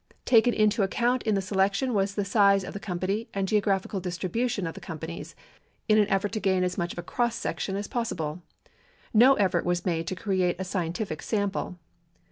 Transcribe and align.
Taken 0.25 0.55
into 0.55 0.81
account 0.81 1.21
in 1.27 1.35
the 1.35 1.43
selection 1.43 1.93
was 1.93 2.15
the 2.15 2.25
size 2.25 2.63
of 2.63 2.73
the 2.73 2.79
com 2.79 2.99
pany 2.99 3.27
and 3.35 3.47
geographical 3.47 3.99
distribution 3.99 4.65
of 4.65 4.73
the 4.73 4.81
companies, 4.81 5.35
in 5.87 5.99
an 5.99 6.07
effort 6.07 6.31
to 6.31 6.39
gain 6.39 6.63
as 6.63 6.75
much 6.75 6.91
of 6.91 6.97
a 6.97 7.03
cross 7.03 7.35
section 7.35 7.75
as 7.75 7.87
possible. 7.87 8.41
No 9.13 9.35
effort 9.35 9.63
was 9.63 9.85
made 9.85 10.07
to 10.07 10.15
create 10.15 10.55
a 10.57 10.63
scientific 10.63 11.21
sample. 11.21 11.77